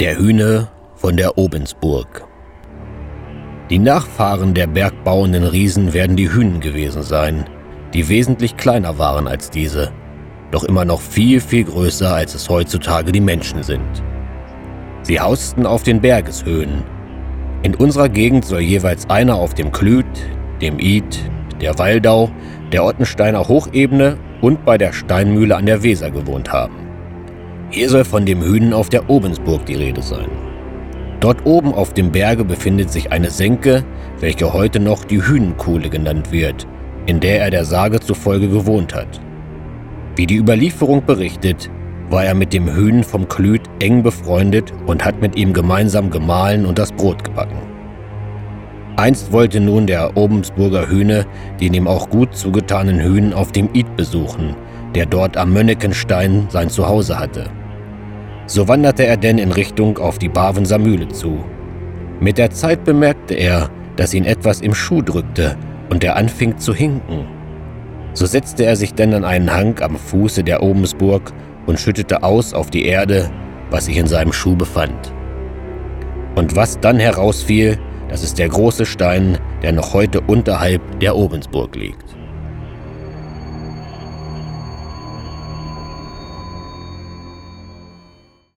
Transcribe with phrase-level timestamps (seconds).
[0.00, 2.26] Der Hühne von der Obensburg.
[3.70, 7.44] Die Nachfahren der bergbauenden Riesen werden die Hühnen gewesen sein,
[7.94, 9.92] die wesentlich kleiner waren als diese,
[10.50, 14.02] doch immer noch viel, viel größer, als es heutzutage die Menschen sind.
[15.02, 16.82] Sie hausten auf den Bergeshöhen.
[17.62, 20.04] In unserer Gegend soll jeweils einer auf dem Klüt,
[20.60, 21.18] dem Id,
[21.64, 22.30] der Waldau,
[22.72, 26.74] der Ottensteiner Hochebene und bei der Steinmühle an der Weser gewohnt haben.
[27.70, 30.28] Hier soll von dem Hühnen auf der Obensburg die Rede sein.
[31.20, 33.82] Dort oben auf dem Berge befindet sich eine Senke,
[34.20, 36.66] welche heute noch die Hühnenkuhle genannt wird,
[37.06, 39.20] in der er der Sage zufolge gewohnt hat.
[40.16, 41.70] Wie die Überlieferung berichtet,
[42.10, 46.66] war er mit dem Hühnen vom Klüt eng befreundet und hat mit ihm gemeinsam gemahlen
[46.66, 47.53] und das Brot gebacken.
[48.96, 51.26] Einst wollte nun der Obensburger Hühne
[51.60, 54.54] den ihm auch gut zugetanen Hühnen auf dem Id besuchen,
[54.94, 57.50] der dort am Mönnekenstein sein Zuhause hatte.
[58.46, 61.44] So wanderte er denn in Richtung auf die Bavenser Mühle zu.
[62.20, 65.56] Mit der Zeit bemerkte er, dass ihn etwas im Schuh drückte
[65.90, 67.26] und er anfing zu hinken.
[68.12, 71.32] So setzte er sich denn an einen Hang am Fuße der Obensburg
[71.66, 73.30] und schüttete aus auf die Erde,
[73.70, 75.12] was sich in seinem Schuh befand.
[76.36, 81.74] Und was dann herausfiel, das ist der große Stein, der noch heute unterhalb der Obensburg
[81.76, 82.23] liegt.